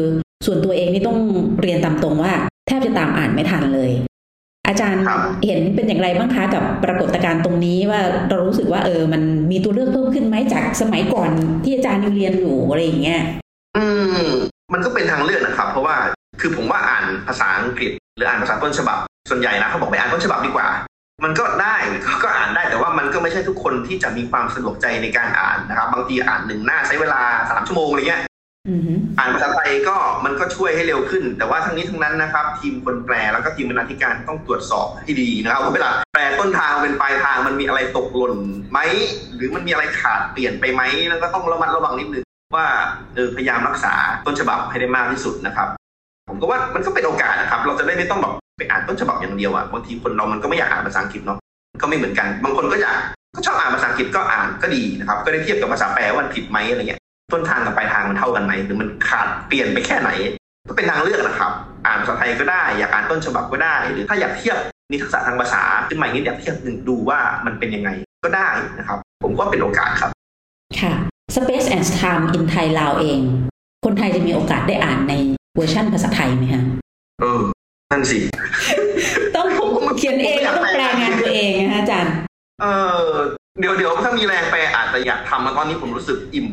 [0.46, 1.20] ส่วนตัวเองนี่ต้อง
[1.62, 2.34] เรียนตามตรงว่า
[2.68, 3.92] แทบจะตามอ่านไม่ทันเลย
[4.68, 9.22] อาจารย์ครับเห็นเป็นอย่างไรบ้างคะกับปรากฏการณ์ตรงนี้ว่าเรารู้สึกว่าเออมัน
[9.52, 11.32] มีตัวเลือกเพิ่มขึ้นไหมจากสมัยก่อน
[11.64, 13.22] ที่อาจารย์ยังเรียนอยู่อะไรอย่างเงี้ย
[13.78, 14.18] อืม
[14.74, 15.96] มันก็เป็นทางเลือกนะครับ เพราะว่า
[16.44, 18.98] คือผมว่าอ่านภาษาอังกฤษ หรืออ่านภาษาต้นฉบับ
[19.30, 20.68] ส่วนใหญ่นะเขาบอกไปอ่านต้นฉบับดีกว่า
[21.24, 21.76] มันก็ได้
[22.06, 28.22] ก็ก็อ่านได้แต่ว่ามันก็ไม่ใช่ทุกคนที่จะมีความสะดวกใจในการอ่านนะครับ บางทีอ่านหนึ่งหน้าใช้เวลาสามชั่วโมงอะไรเงี้ย
[28.70, 38.36] อือฮึอ่านภาษาไทยก็มันก็ช่วยให้เร็วขึ้น แต่ว่าทั้งนี้ทั้งนั้นนะครับ ทีมคนแปลแล้วก็ทีมบรรณาธิการต้องตรวจสอบให้ดีนะครับว่าเวลาแปลต้นทางเป็นปลายทางมันมีอะไรตกหล่น
[38.72, 38.80] ไหม
[39.36, 42.24] หรือมันมีอะไรขาดเปลี่ยนไปไหมแล้วก็ต้องระมัดระวังนิดนึง
[42.56, 42.68] ว่า
[43.16, 43.94] เออพยายามรักษา
[44.26, 45.68] ต้นฉบับให้ได้มากที่สุดนะครับ
[46.30, 51.38] ผมก็ว่ามันก็เป็นโอกาสนะครับ เราจะได้ไม่ต้องแบบไปอ่านต้นฉบับอย่างเดียวอะบางทีคนเรามันก็ไม่อยากอ่านภาษาอังกฤษเนาะ
[51.82, 52.98] ก็ไม่เหมือนกัน บางคนก็อยาก
[53.36, 57.02] ก็ชอบอ่านภาษาอังกฤษก็อ่านก็ดีนะครับ ก็ได้เทียบกับภาษาแปลว่ามันผิดไหมอะไรเงี้ย
[57.34, 60.10] ต้นทางกับปลายทางมันเท่ากันไหมหรือมันขาดเปลี่ยนไปแค่ไหน
[60.70, 61.52] ก็เป็นทางเลือกนะครับ
[61.86, 64.58] อ่านภาษาไทยก็ได้ อยากอ่านต้นฉบับก็ได้ หรือถ้าอยากเทียบ
[64.92, 67.90] มีทักษะทางภาษาขึ้นมาอีกนิดอยากเทียบหนึ่งดูว่ามันเป็นยังไง
[68.24, 70.12] ก็ได้นะครับ ผมก็เป็นโอกาสครับ
[70.80, 70.94] ค่ะ
[71.36, 73.22] Space and Time in Thai ลาวเอง
[73.86, 75.14] คนไทยจะมีโอกาสได้อ่านใน
[75.56, 76.64] เวอร์ชั่นภาษาไทยไหมคะ
[77.22, 77.42] เออ
[77.92, 78.20] นั่นสิ
[79.36, 79.48] ต้อง
[79.98, 82.14] เขียนเองแล้วต้องแปลงานตัวเองนะคะอาจารย์
[82.62, 82.66] เอ
[83.00, 83.04] อ
[83.60, 86.48] เดี๋ยวเดี๋ยวถ้ามีแรงไปอาจจะอยากทำมาตอนนี้ผมรู้สึกอิ่ม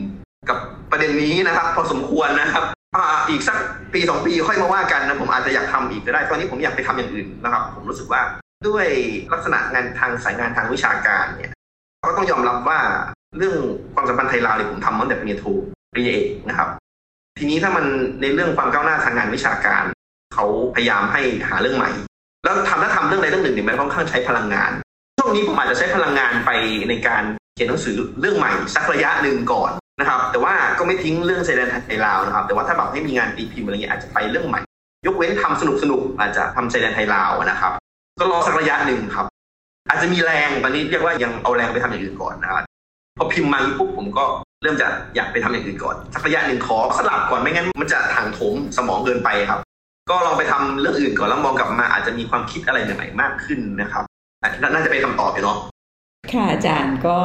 [0.49, 0.59] กับ
[0.91, 2.65] ประเด็นนี้นะครับ พอสมควรนะครับ
[2.97, 3.59] อ่าอีกสัก
[3.95, 8.21] ปีสองปีค่อยมาว่ากันนะผมอาจจะอยากทำอีกก็ได้ ตอนนี้ผมอยากไปทำอย่างอื่นนะครับ ผมรู้สึกว่า
[8.69, 8.87] ด้วย
[9.33, 11.53] ลักษณะงานทางสายงานทางวิชาการเนี่ย
[12.05, 12.79] ก็ต้องยอมรับว่า
[13.39, 13.57] เรื่อง
[13.95, 15.47] ความสัมพันธ์ไทยลาวเนี่ยผมทำมาตั้งแต่ปริญญาโท
[15.93, 16.69] ปริญญาเอกนะครับ
[17.39, 17.85] ทีนี้ถ้ามัน
[18.23, 19.85] ในเรื่องความก้าวหน้าทางงานวิชาการ
[20.35, 21.91] เขาพยายามให้หาเรื่องใหม่
[22.45, 24.73] แล้วทำถ้าทำเรื่องใดเรื่องหนึ่งเนี่ยมันค่อนข้างใช้พลังงาน
[25.19, 26.51] ช่วงนี้ผมอาจจะใช้พลังงานไป
[26.89, 27.23] ในการ
[27.55, 34.61] เขียนหนังสือเรื่องใหม่สักระยะหนึ่งก่อนนะครับ แต่ว่าก็ไม่ทิ้งเรื่องชายแดนไทยลาวนะครับ แต่ว่าถ้าแบบให้มีงานตีพิมพ์อะไรเงี้ยอาจจะไปเรื่องใหม่
[35.07, 37.73] ยกเว้นทำสนุกสนุกๆอาจจะทำชายแดนไทยลาวนะครับ
[38.21, 39.27] ก็รอสักระยะหนึ่งครับ
[39.89, 42.63] อาจจะมีแรงตอนนี้เรียกว่ายังเอาแรงไปทำอย่างอื่นก่อนนะครับ
[43.19, 44.25] พอพิมพ์มาปุ๊บผมก็
[44.63, 49.61] เริ่มจะอยากไปทำอย่างอื่นก่อนสักระยะหนึ่งขอสลับก่อนไม่งั้นมันจะถังโถมสมองเกินไปครับ
[50.11, 54.05] ก็ลองไปทำเรื่องอื่นก่อนแล้วมองกลับมาอาจจะมีความคิดอะไรใหม่ๆมากขึ้นนะครับ
[54.43, 55.59] อะน่าจะเป็นคำตอบอยู่เนาะ
[56.33, 57.17] ค่ะอาจารย์ก็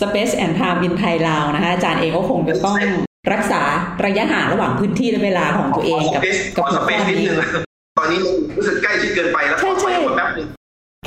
[0.00, 2.76] Space and Time in Thai ลาวนะคะอาจารย์เองก็คงจะต้อง
[3.32, 3.62] รักษา
[4.04, 6.22] ระยะห่างระหว่างพื้นที่และเวลาของตัวเองกับ
[6.56, 7.36] ขอสเปซนิดนึง
[7.98, 8.18] ตอนนี้
[8.56, 10.13] รู้สึกใกล้ชิดเกินไปแล้วขอไปหมดแป๊บนึง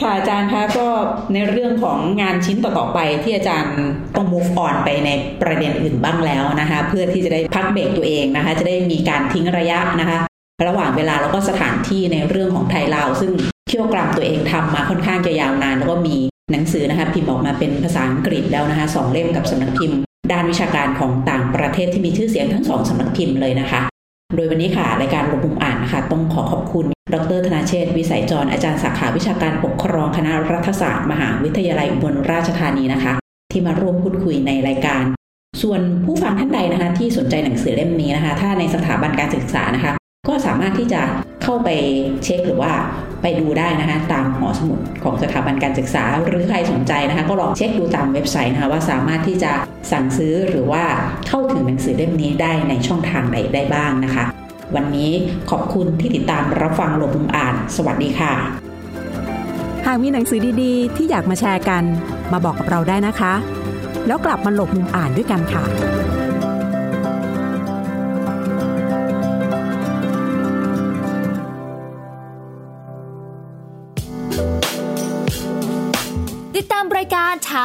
[0.01, 0.87] ค่ะอาจารย์คะก็
[1.33, 3.75] ในเรื่องของงานชิ้นต่อๆไปที่อาจารย์
[4.15, 5.09] ต้อง move on ไปใน
[5.41, 10.19] ประเด็นอื่นบ้างแล้วนะคะ เพื่อที่จะได้พักเบรกตัวเองนะคะ จะได้มีการทิ้งระยะนะคะ
[10.67, 13.31] ระหว่างเวลาแล้วก็สถานที่ในเรื่องของไทยลาวซึ่ง
[13.67, 16.15] เคี่ยวกรามตัวเองทำมาค่อนข้างจะยาวนาน แล้วก็มี
[16.51, 19.97] หนังสือนะคะพิมพ์ออกมาเป็นภาษาอังกฤษแล้วนะคะสองเล่มกับสำนักพิมพ์
[20.31, 23.81] ด้านวิชาการของต่างประเทศที่มีชื่อเสียงทั้งสองสำนักพิมพ์เลยนะคะ
[24.35, 33.13] โดยวันนี้ค่ะรายการลงมุมอ่านนะคะต้องขอขอบคุณ ดรธนาเชษวิสัยจรอาจารย์สาขาวิชาการปกครองคณะรัฐศาสตร์มหาวิทยาลัยอุบลราชธานีนะคะ
[33.51, 35.03] ที่มาร่วมพูดคุยในรายการ
[35.61, 39.93] ส่วนผู้ฟังท่านใดนะคะ ที่สนใจหนังสือเล่มนี้นะคะ ถ้าในสถาบันการศึกษานะคะ
[40.27, 41.01] ก็สามารถที่จะ
[41.43, 41.69] เข้าไป
[42.23, 42.73] เช็คหรือว่า
[43.21, 49.51] ไปดูได้นะคะตามหอสมุดของสถาบันการศึกษา หรือใครสนใจนะคะ ก็ลองเช็คดูตามเว็บไซต์นะคะว่าสามารถที่จะ
[49.91, 50.83] สั่งซื้อหรือว่า
[51.27, 54.23] เข้าถึงหนังสือเล่มนี้ได้ในช่องทางใดได้บ้างนะคะ
[54.75, 55.11] วันนี้
[55.49, 58.33] ขอบคุณที่ติดตามรับฟังหลบมุมอ่าน สวัสดีค่ะ
[59.85, 61.83] หากมีหนังสือดีๆ ที่อยากมาแชร์กัน
[62.31, 63.33] มาบอกกับเราได้นะคะ
[64.07, 65.63] แล้วกลับมาหลบมุมอ่านด้วยกันค่ะ